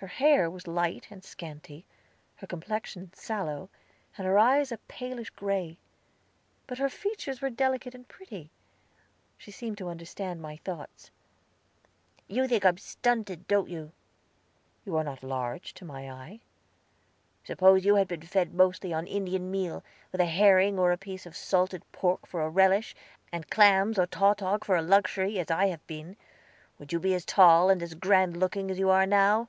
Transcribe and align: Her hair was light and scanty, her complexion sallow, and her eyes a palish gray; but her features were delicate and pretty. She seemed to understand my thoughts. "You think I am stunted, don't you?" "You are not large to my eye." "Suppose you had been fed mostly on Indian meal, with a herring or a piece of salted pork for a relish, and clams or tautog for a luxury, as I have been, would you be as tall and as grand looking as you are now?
Her 0.00 0.06
hair 0.06 0.48
was 0.48 0.68
light 0.68 1.08
and 1.10 1.24
scanty, 1.24 1.84
her 2.36 2.46
complexion 2.46 3.10
sallow, 3.14 3.68
and 4.16 4.24
her 4.28 4.38
eyes 4.38 4.70
a 4.70 4.76
palish 4.86 5.30
gray; 5.30 5.76
but 6.68 6.78
her 6.78 6.88
features 6.88 7.40
were 7.42 7.50
delicate 7.50 7.96
and 7.96 8.06
pretty. 8.06 8.52
She 9.36 9.50
seemed 9.50 9.76
to 9.78 9.88
understand 9.88 10.40
my 10.40 10.58
thoughts. 10.58 11.10
"You 12.28 12.46
think 12.46 12.64
I 12.64 12.68
am 12.68 12.78
stunted, 12.78 13.48
don't 13.48 13.68
you?" 13.68 13.90
"You 14.84 14.96
are 14.96 15.02
not 15.02 15.24
large 15.24 15.74
to 15.74 15.84
my 15.84 16.08
eye." 16.08 16.42
"Suppose 17.42 17.84
you 17.84 17.96
had 17.96 18.06
been 18.06 18.22
fed 18.22 18.54
mostly 18.54 18.92
on 18.92 19.08
Indian 19.08 19.50
meal, 19.50 19.82
with 20.12 20.20
a 20.20 20.26
herring 20.26 20.78
or 20.78 20.92
a 20.92 20.96
piece 20.96 21.26
of 21.26 21.34
salted 21.36 21.82
pork 21.90 22.24
for 22.24 22.42
a 22.42 22.48
relish, 22.48 22.94
and 23.32 23.50
clams 23.50 23.98
or 23.98 24.06
tautog 24.06 24.62
for 24.62 24.76
a 24.76 24.80
luxury, 24.80 25.40
as 25.40 25.50
I 25.50 25.66
have 25.66 25.84
been, 25.88 26.16
would 26.78 26.92
you 26.92 27.00
be 27.00 27.14
as 27.16 27.24
tall 27.24 27.68
and 27.68 27.82
as 27.82 27.94
grand 27.94 28.36
looking 28.36 28.70
as 28.70 28.78
you 28.78 28.90
are 28.90 29.04
now? 29.04 29.48